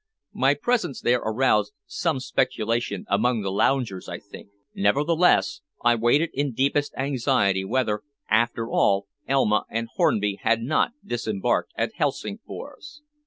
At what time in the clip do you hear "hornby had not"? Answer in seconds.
9.97-10.93